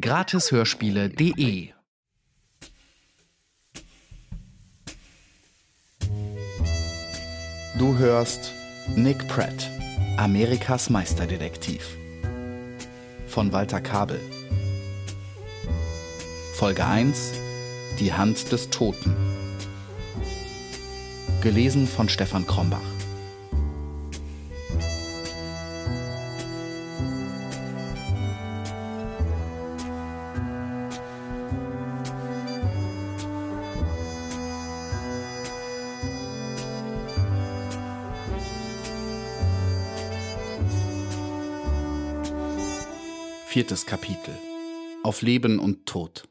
[0.00, 1.74] Gratishörspiele.de
[7.78, 8.54] Du hörst
[8.96, 9.68] Nick Pratt,
[10.16, 11.86] Amerikas Meisterdetektiv.
[13.26, 14.18] Von Walter Kabel.
[16.54, 17.34] Folge 1
[18.00, 19.14] Die Hand des Toten.
[21.42, 22.80] Gelesen von Stefan Krombach.
[43.52, 44.34] Viertes Kapitel.
[45.02, 46.26] Auf Leben und Tod.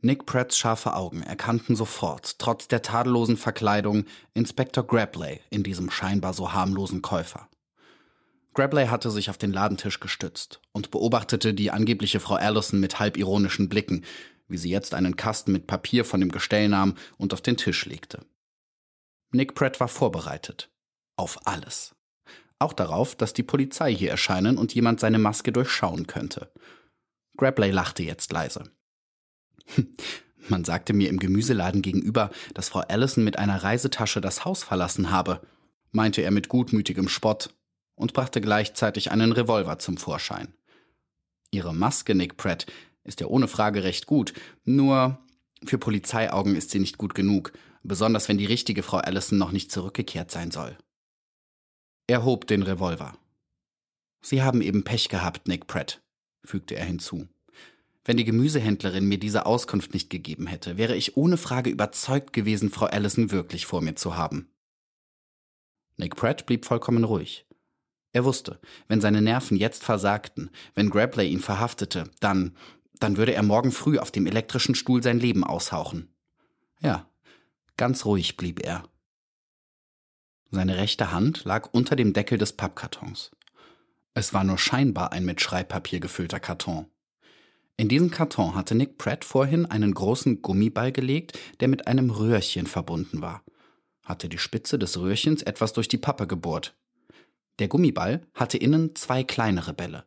[0.00, 6.32] Nick Pratts scharfe Augen erkannten sofort, trotz der tadellosen Verkleidung, Inspektor Grabley in diesem scheinbar
[6.32, 7.50] so harmlosen Käufer.
[8.54, 13.18] Grabley hatte sich auf den Ladentisch gestützt und beobachtete die angebliche Frau Allison mit halb
[13.18, 14.06] ironischen Blicken,
[14.48, 17.84] wie sie jetzt einen Kasten mit Papier von dem Gestell nahm und auf den Tisch
[17.84, 18.24] legte.
[19.32, 20.70] Nick Pratt war vorbereitet.
[21.16, 21.94] Auf alles.
[22.62, 26.52] Auch darauf, dass die Polizei hier erscheinen und jemand seine Maske durchschauen könnte.
[27.36, 28.62] Grabley lachte jetzt leise.
[30.48, 35.10] Man sagte mir im Gemüseladen gegenüber, dass Frau Allison mit einer Reisetasche das Haus verlassen
[35.10, 35.40] habe,
[35.90, 37.52] meinte er mit gutmütigem Spott
[37.96, 40.54] und brachte gleichzeitig einen Revolver zum Vorschein.
[41.50, 42.66] Ihre Maske, Nick Pratt,
[43.02, 45.18] ist ja ohne Frage recht gut, nur
[45.64, 47.52] für Polizeiaugen ist sie nicht gut genug,
[47.82, 50.78] besonders wenn die richtige Frau Allison noch nicht zurückgekehrt sein soll.
[52.12, 53.16] Er hob den Revolver.
[54.20, 56.02] Sie haben eben Pech gehabt, Nick Pratt,
[56.44, 57.26] fügte er hinzu.
[58.04, 62.68] Wenn die Gemüsehändlerin mir diese Auskunft nicht gegeben hätte, wäre ich ohne Frage überzeugt gewesen,
[62.68, 64.50] Frau Allison wirklich vor mir zu haben.
[65.96, 67.46] Nick Pratt blieb vollkommen ruhig.
[68.12, 72.54] Er wusste, wenn seine Nerven jetzt versagten, wenn Grabley ihn verhaftete, dann,
[73.00, 76.14] dann würde er morgen früh auf dem elektrischen Stuhl sein Leben aushauchen.
[76.78, 77.08] Ja,
[77.78, 78.84] ganz ruhig blieb er.
[80.54, 83.30] Seine rechte Hand lag unter dem Deckel des Pappkartons.
[84.12, 86.84] Es war nur scheinbar ein mit Schreibpapier gefüllter Karton.
[87.78, 92.66] In diesen Karton hatte Nick Pratt vorhin einen großen Gummiball gelegt, der mit einem Röhrchen
[92.66, 93.42] verbunden war.
[94.04, 96.76] Hatte die Spitze des Röhrchens etwas durch die Pappe gebohrt.
[97.58, 100.04] Der Gummiball hatte innen zwei kleinere Bälle.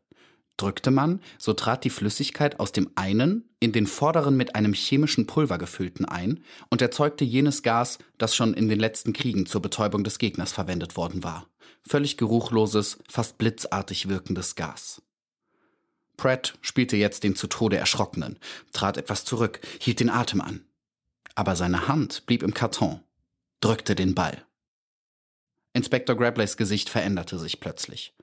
[0.58, 5.28] Drückte man, so trat die Flüssigkeit aus dem einen in den vorderen mit einem chemischen
[5.28, 10.06] Pulver gefüllten ein und erzeugte jenes Gas, das schon in den letzten Kriegen zur Betäubung
[10.06, 11.48] des Gegners verwendet worden war.
[11.86, 15.02] Völlig geruchloses, fast blitzartig wirkendes Gas.
[16.16, 18.40] Pratt spielte jetzt den zu Tode Erschrockenen,
[18.72, 20.66] trat etwas zurück, hielt den Atem an.
[21.36, 23.02] Aber seine Hand blieb im Karton,
[23.60, 24.46] drückte den Ball.
[25.74, 28.14] Inspektor Grableys Gesicht veränderte sich plötzlich.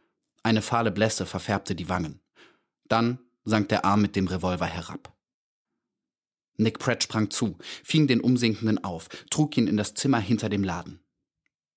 [0.42, 2.22] Eine fahle Blässe verfärbte die Wangen.
[2.92, 5.16] Dann sank der Arm mit dem Revolver herab.
[6.58, 10.62] Nick Pratt sprang zu, fing den Umsinkenden auf, trug ihn in das Zimmer hinter dem
[10.62, 11.00] Laden.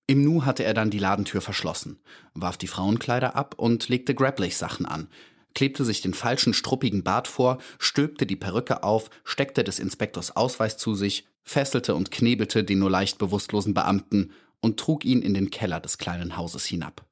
[0.08, 2.02] Im Nu hatte er dann die Ladentür verschlossen,
[2.34, 5.08] warf die Frauenkleider ab und legte Grableys Sachen an,
[5.54, 10.76] klebte sich den falschen struppigen Bart vor, stülpte die Perücke auf, steckte des Inspektors Ausweis
[10.76, 15.50] zu sich, fesselte und knebelte den nur leicht bewusstlosen Beamten und trug ihn in den
[15.50, 17.06] Keller des kleinen Hauses hinab.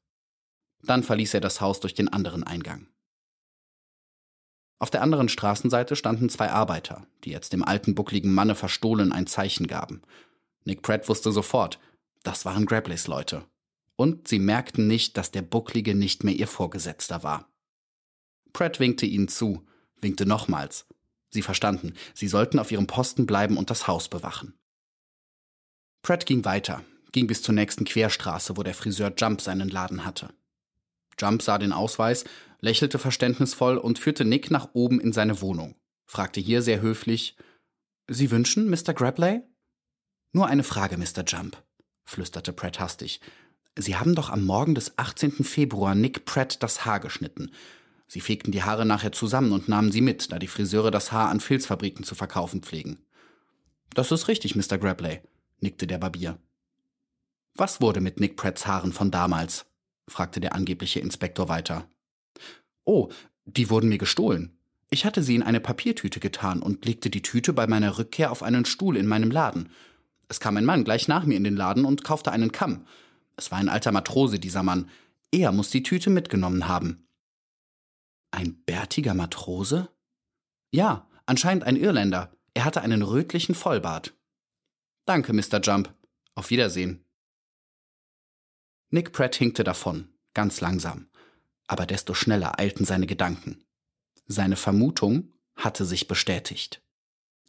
[0.81, 2.87] Dann verließ er das Haus durch den anderen Eingang.
[4.79, 9.27] Auf der anderen Straßenseite standen zwei Arbeiter, die jetzt dem alten buckligen Manne verstohlen ein
[9.27, 10.01] Zeichen gaben.
[10.65, 11.79] Nick Pratt wusste sofort,
[12.23, 13.45] das waren Grableys Leute.
[13.95, 17.47] Und sie merkten nicht, dass der Bucklige nicht mehr ihr Vorgesetzter war.
[18.51, 19.65] Pratt winkte ihnen zu,
[20.01, 20.85] winkte nochmals.
[21.29, 24.53] Sie verstanden, sie sollten auf ihrem Posten bleiben und das Haus bewachen.
[26.03, 30.33] Pratt ging weiter, ging bis zur nächsten Querstraße, wo der Friseur Jump seinen Laden hatte.
[31.19, 32.25] Jump sah den Ausweis,
[32.59, 35.75] lächelte verständnisvoll und führte Nick nach oben in seine Wohnung.
[36.05, 37.35] Fragte hier sehr höflich,
[38.09, 38.93] Sie wünschen, Mr.
[38.93, 39.43] Grabley?
[40.33, 41.23] Nur eine Frage, Mr.
[41.25, 41.63] Jump,
[42.03, 43.21] flüsterte Pratt hastig.
[43.77, 45.43] Sie haben doch am Morgen des 18.
[45.43, 47.51] Februar Nick Pratt das Haar geschnitten.
[48.07, 51.29] Sie fegten die Haare nachher zusammen und nahmen sie mit, da die Friseure das Haar
[51.29, 53.05] an Filzfabriken zu verkaufen pflegen.
[53.93, 54.77] Das ist richtig, Mr.
[54.77, 55.21] Grabley,
[55.59, 56.37] nickte der Barbier.
[57.55, 59.65] Was wurde mit Nick Pratts Haaren von damals?
[60.07, 61.87] Fragte der angebliche Inspektor weiter.
[62.85, 63.09] Oh,
[63.45, 64.57] die wurden mir gestohlen.
[64.89, 68.43] Ich hatte sie in eine Papiertüte getan und legte die Tüte bei meiner Rückkehr auf
[68.43, 69.71] einen Stuhl in meinem Laden.
[70.27, 72.85] Es kam ein Mann gleich nach mir in den Laden und kaufte einen Kamm.
[73.35, 74.89] Es war ein alter Matrose, dieser Mann.
[75.31, 77.07] Er muss die Tüte mitgenommen haben.
[78.31, 79.89] Ein bärtiger Matrose?
[80.71, 82.31] Ja, anscheinend ein Irländer.
[82.53, 84.13] Er hatte einen rötlichen Vollbart.
[85.05, 85.59] Danke, Mr.
[85.61, 85.93] Jump.
[86.35, 87.02] Auf Wiedersehen.
[88.93, 91.07] Nick Pratt hinkte davon, ganz langsam.
[91.65, 93.65] Aber desto schneller eilten seine Gedanken.
[94.27, 96.83] Seine Vermutung hatte sich bestätigt.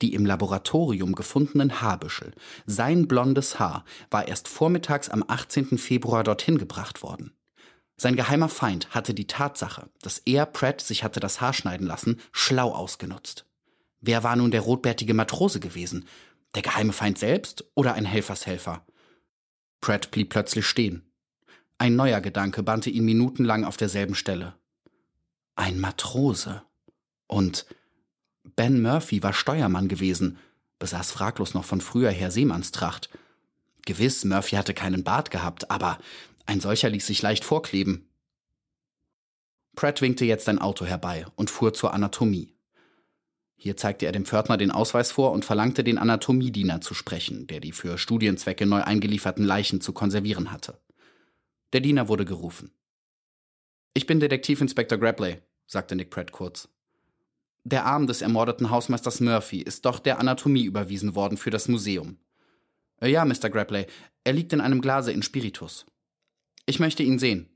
[0.00, 2.32] Die im Laboratorium gefundenen Haarbüschel,
[2.64, 5.76] sein blondes Haar, war erst vormittags am 18.
[5.76, 7.36] Februar dorthin gebracht worden.
[7.98, 12.22] Sein geheimer Feind hatte die Tatsache, dass er Pratt sich hatte das Haar schneiden lassen,
[12.32, 13.44] schlau ausgenutzt.
[14.00, 16.08] Wer war nun der rotbärtige Matrose gewesen?
[16.54, 18.86] Der geheime Feind selbst oder ein Helfershelfer?
[19.82, 21.10] Pratt blieb plötzlich stehen.
[21.78, 24.54] Ein neuer Gedanke bannte ihn minutenlang auf derselben Stelle.
[25.56, 26.62] Ein Matrose.
[27.26, 27.66] Und
[28.56, 30.38] Ben Murphy war Steuermann gewesen,
[30.78, 33.08] besaß fraglos noch von früher her Seemannstracht.
[33.86, 35.98] Gewiss, Murphy hatte keinen Bart gehabt, aber
[36.46, 38.08] ein solcher ließ sich leicht vorkleben.
[39.74, 42.54] Pratt winkte jetzt ein Auto herbei und fuhr zur Anatomie.
[43.56, 47.60] Hier zeigte er dem Pförtner den Ausweis vor und verlangte den Anatomiediener zu sprechen, der
[47.60, 50.78] die für Studienzwecke neu eingelieferten Leichen zu konservieren hatte.
[51.74, 52.70] Der Diener wurde gerufen.
[53.94, 56.68] Ich bin Detektivinspektor Grabley, sagte Nick Pratt kurz.
[57.64, 62.18] Der Arm des ermordeten Hausmeisters Murphy ist doch der Anatomie überwiesen worden für das Museum.
[63.00, 63.50] Äh, ja, Mr.
[63.50, 63.88] Grabley,
[64.22, 65.84] er liegt in einem Glase in Spiritus.
[66.64, 67.48] Ich möchte ihn sehen.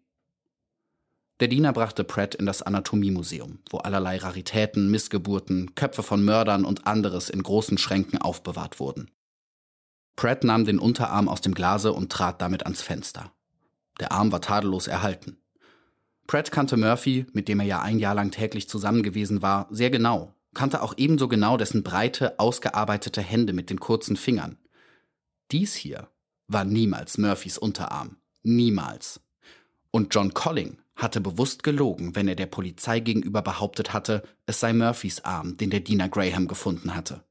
[1.39, 6.89] Der Diener brachte Pratt in das Anatomiemuseum, wo allerlei Raritäten, Missgeburten, Köpfe von Mördern und
[6.89, 9.13] anderes in großen Schränken aufbewahrt wurden.
[10.17, 13.33] Pratt nahm den Unterarm aus dem Glase und trat damit ans Fenster.
[14.01, 15.39] Der Arm war tadellos erhalten.
[16.27, 19.91] Pratt kannte Murphy, mit dem er ja ein Jahr lang täglich zusammen gewesen war, sehr
[19.91, 24.59] genau, kannte auch ebenso genau dessen breite, ausgearbeitete Hände mit den kurzen Fingern.
[25.51, 26.09] Dies hier
[26.47, 28.17] war niemals Murphys Unterarm.
[28.43, 29.21] Niemals.
[29.91, 34.73] Und John Colling hatte bewusst gelogen, wenn er der Polizei gegenüber behauptet hatte, es sei
[34.73, 37.25] Murphys Arm, den der Diener Graham gefunden hatte.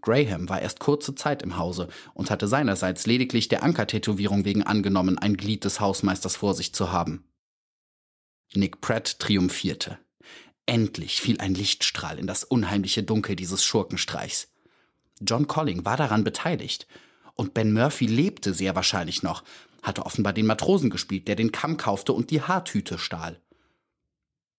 [0.00, 5.18] Graham war erst kurze Zeit im Hause und hatte seinerseits lediglich der Ankertätowierung wegen angenommen,
[5.18, 7.24] ein Glied des Hausmeisters vor sich zu haben.
[8.54, 9.98] Nick Pratt triumphierte.
[10.66, 14.48] Endlich fiel ein Lichtstrahl in das unheimliche Dunkel dieses Schurkenstreichs.
[15.20, 16.86] John Colling war daran beteiligt.
[17.34, 19.44] Und Ben Murphy lebte sehr wahrscheinlich noch,
[19.82, 23.40] hatte offenbar den Matrosen gespielt, der den Kamm kaufte und die Haartüte stahl.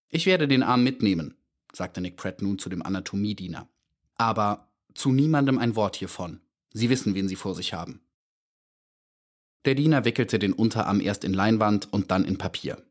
[0.08, 1.36] Ich werde den Arm mitnehmen,
[1.72, 3.68] sagte Nick Pratt nun zu dem Anatomiediener.
[4.16, 6.40] Aber zu niemandem ein Wort hiervon.
[6.72, 8.00] Sie wissen, wen Sie vor sich haben.
[9.64, 12.82] Der Diener wickelte den Unterarm erst in Leinwand und dann in Papier.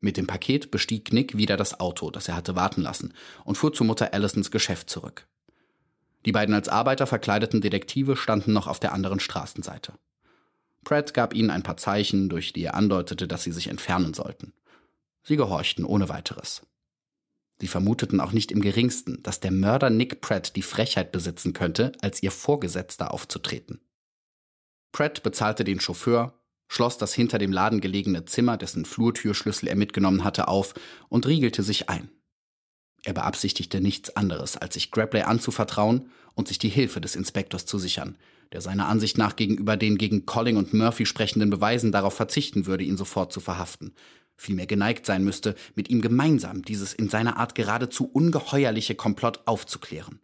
[0.00, 3.12] Mit dem Paket bestieg Nick wieder das Auto, das er hatte warten lassen,
[3.44, 5.26] und fuhr zu Mutter Allisons Geschäft zurück.
[6.24, 9.94] Die beiden als Arbeiter verkleideten Detektive standen noch auf der anderen Straßenseite.
[10.84, 14.54] Pratt gab ihnen ein paar Zeichen, durch die er andeutete, dass sie sich entfernen sollten.
[15.22, 16.62] Sie gehorchten ohne weiteres.
[17.60, 21.92] Sie vermuteten auch nicht im geringsten, dass der Mörder Nick Pratt die Frechheit besitzen könnte,
[22.00, 23.80] als ihr Vorgesetzter aufzutreten.
[24.92, 30.24] Pratt bezahlte den Chauffeur, schloss das hinter dem Laden gelegene Zimmer, dessen Flurtürschlüssel er mitgenommen
[30.24, 30.74] hatte, auf
[31.08, 32.10] und riegelte sich ein.
[33.02, 37.78] Er beabsichtigte nichts anderes, als sich Grabley anzuvertrauen und sich die Hilfe des Inspektors zu
[37.78, 38.16] sichern,
[38.52, 42.84] der seiner Ansicht nach gegenüber den gegen Colling und Murphy sprechenden Beweisen darauf verzichten würde,
[42.84, 43.94] ihn sofort zu verhaften,
[44.40, 50.20] vielmehr geneigt sein müsste, mit ihm gemeinsam dieses in seiner Art geradezu ungeheuerliche Komplott aufzuklären.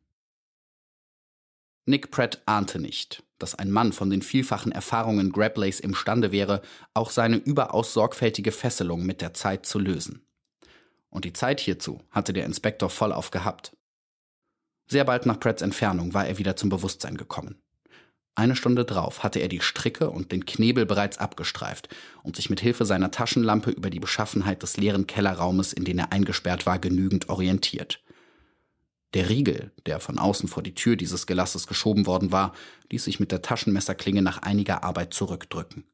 [1.84, 6.62] Nick Pratt ahnte nicht, dass ein Mann von den vielfachen Erfahrungen Grableys imstande wäre,
[6.94, 10.26] auch seine überaus sorgfältige Fesselung mit der Zeit zu lösen.
[11.10, 13.76] Und die Zeit hierzu hatte der Inspektor vollauf gehabt.
[14.88, 17.62] Sehr bald nach Pratts Entfernung war er wieder zum Bewusstsein gekommen.
[18.36, 21.88] Eine Stunde drauf hatte er die Stricke und den Knebel bereits abgestreift
[22.22, 26.12] und sich mit Hilfe seiner Taschenlampe über die Beschaffenheit des leeren Kellerraumes, in den er
[26.12, 28.02] eingesperrt war, genügend orientiert.
[29.14, 32.52] Der Riegel, der von außen vor die Tür dieses Gelasses geschoben worden war,
[32.90, 35.84] ließ sich mit der Taschenmesserklinge nach einiger Arbeit zurückdrücken.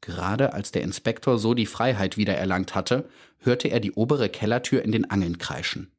[0.00, 3.06] Gerade als der Inspektor so die Freiheit wiedererlangt hatte,
[3.40, 5.92] hörte er die obere Kellertür in den Angeln kreischen.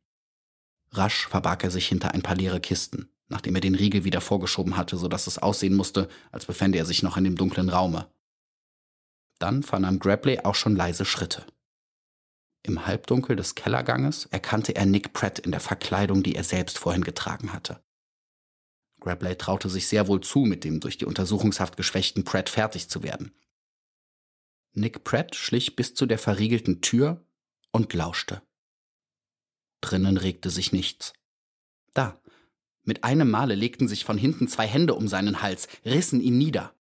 [0.92, 4.78] Rasch verbarg er sich hinter ein paar leere Kisten nachdem er den Riegel wieder vorgeschoben
[4.78, 8.08] hatte, so dass es aussehen musste, als befände er sich noch in dem dunklen Raume.
[9.40, 11.46] Dann vernahm Grabley auch schon leise Schritte.
[12.64, 17.04] Im Halbdunkel des Kellerganges erkannte er Nick Pratt in der Verkleidung, die er selbst vorhin
[17.04, 17.84] getragen hatte.
[19.02, 23.04] Grabley traute sich sehr wohl zu, mit dem durch die Untersuchungshaft geschwächten Pratt fertig zu
[23.04, 23.36] werden.
[24.74, 27.24] Nick Pratt schlich bis zu der verriegelten Tür
[27.72, 28.42] und lauschte.
[29.82, 31.14] Drinnen regte sich nichts.
[31.94, 32.20] Da,
[32.86, 36.74] mit einem Male legten sich von hinten zwei Hände um seinen Hals, rissen ihn nieder.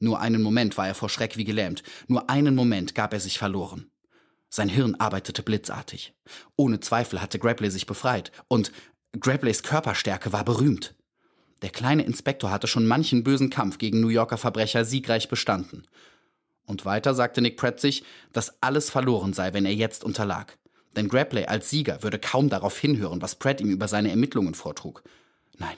[0.00, 3.38] Nur einen Moment war er vor Schreck wie gelähmt, nur einen Moment gab er sich
[3.38, 3.90] verloren.
[4.50, 6.14] Sein Hirn arbeitete blitzartig.
[6.56, 8.72] Ohne Zweifel hatte Grabley sich befreit, und
[9.18, 10.94] Grableys Körperstärke war berühmt.
[11.62, 15.86] Der kleine Inspektor hatte schon manchen bösen Kampf gegen New Yorker Verbrecher siegreich bestanden.
[16.66, 20.58] Und weiter sagte Nick Pratt sich, dass alles verloren sei, wenn er jetzt unterlag
[20.96, 25.02] Denn Grapley als Sieger würde kaum darauf hinhören, was Pratt ihm über seine Ermittlungen vortrug.
[25.58, 25.76] Nein,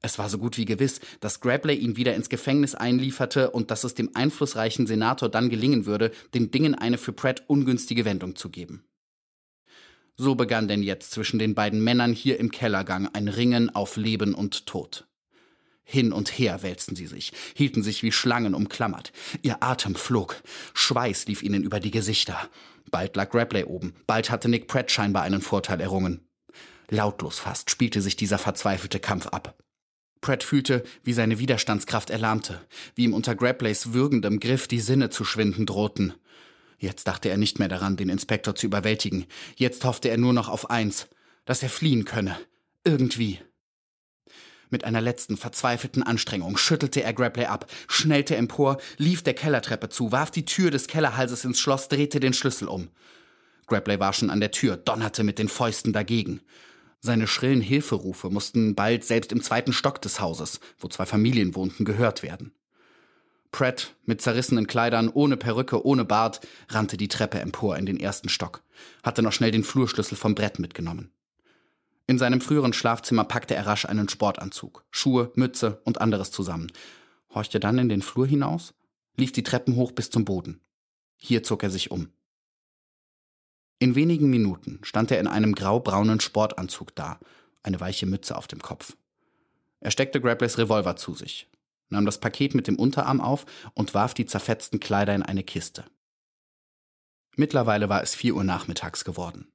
[0.00, 3.84] es war so gut wie gewiss, dass Grabley ihn wieder ins Gefängnis einlieferte und dass
[3.84, 8.48] es dem einflussreichen Senator dann gelingen würde, den Dingen eine für Pratt ungünstige Wendung zu
[8.48, 8.84] geben.
[10.16, 14.34] So begann denn jetzt zwischen den beiden Männern hier im Kellergang ein Ringen auf Leben
[14.34, 15.07] und Tod.
[15.90, 19.10] Hin und her wälzten sie sich, hielten sich wie Schlangen umklammert.
[19.40, 20.36] Ihr Atem flog,
[20.74, 22.38] Schweiß lief ihnen über die Gesichter.
[22.90, 26.20] Bald lag Grabley oben, bald hatte Nick Pratt scheinbar einen Vorteil errungen.
[26.90, 29.56] Lautlos fast spielte sich dieser verzweifelte Kampf ab.
[30.20, 32.60] Pratt fühlte, wie seine Widerstandskraft erlahmte,
[32.94, 36.12] wie ihm unter Grapleys würgendem Griff die Sinne zu schwinden drohten.
[36.78, 39.24] Jetzt dachte er nicht mehr daran, den Inspektor zu überwältigen.
[39.56, 41.08] Jetzt hoffte er nur noch auf eins,
[41.46, 42.36] dass er fliehen könne.
[42.84, 43.40] Irgendwie.
[44.70, 50.12] Mit einer letzten verzweifelten Anstrengung schüttelte er Grapley ab, schnellte empor, lief der Kellertreppe zu,
[50.12, 52.88] warf die Tür des Kellerhalses ins Schloss, drehte den Schlüssel um.
[53.66, 56.40] Grapley war schon an der Tür, donnerte mit den Fäusten dagegen.
[57.00, 61.84] Seine schrillen Hilferufe mussten bald selbst im zweiten Stock des Hauses, wo zwei Familien wohnten,
[61.84, 62.52] gehört werden.
[63.52, 68.28] Pratt, mit zerrissenen Kleidern, ohne Perücke, ohne Bart, rannte die Treppe empor in den ersten
[68.28, 68.62] Stock,
[69.02, 71.10] hatte noch schnell den Flurschlüssel vom Brett mitgenommen.
[72.08, 76.72] In seinem früheren Schlafzimmer packte er rasch einen Sportanzug, Schuhe, Mütze und anderes zusammen,
[77.34, 78.72] horchte dann in den Flur hinaus,
[79.14, 80.62] lief die Treppen hoch bis zum Boden.
[81.18, 82.10] Hier zog er sich um.
[83.78, 87.20] In wenigen Minuten stand er in einem graubraunen Sportanzug da,
[87.62, 88.96] eine weiche Mütze auf dem Kopf.
[89.80, 91.50] Er steckte Grapleys Revolver zu sich,
[91.90, 95.84] nahm das Paket mit dem Unterarm auf und warf die zerfetzten Kleider in eine Kiste.
[97.36, 99.52] Mittlerweile war es vier Uhr nachmittags geworden.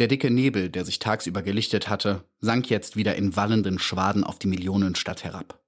[0.00, 4.40] Der dicke Nebel, der sich tagsüber gelichtet hatte, sank jetzt wieder in wallenden Schwaden auf
[4.40, 5.62] die Millionenstadt herab.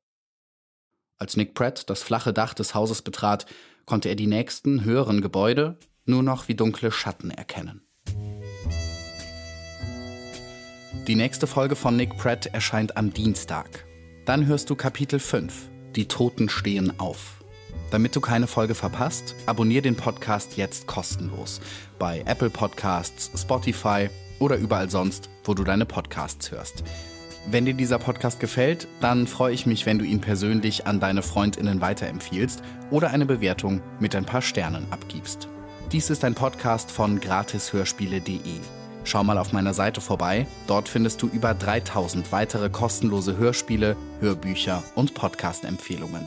[1.17, 3.47] Als Nick Pratt das flache Dach des Hauses betrat,
[3.85, 7.83] konnte er die nächsten, höheren Gebäude nur noch wie dunkle Schatten erkennen.
[11.07, 13.87] Die nächste Folge von Nick Pratt erscheint am Dienstag.
[14.25, 15.71] Dann hörst du Kapitel 5.
[15.95, 17.45] Die Toten stehen auf.
[17.91, 21.61] Damit du keine Folge verpasst, abonnier den Podcast jetzt kostenlos
[21.99, 26.83] bei Apple Podcasts, Spotify oder überall sonst, wo du deine Podcasts hörst.
[27.49, 31.23] Wenn dir dieser Podcast gefällt, dann freue ich mich, wenn du ihn persönlich an deine
[31.23, 35.49] Freundinnen weiterempfiehlst oder eine Bewertung mit ein paar Sternen abgibst.
[35.93, 38.41] Dies ist ein Podcast von gratishörspiele.de.
[39.05, 40.49] Schau mal auf meiner Seite vorbei.
[40.67, 46.27] Dort findest du über 3000 weitere kostenlose Hörspiele, Hörbücher und Podcast-Empfehlungen.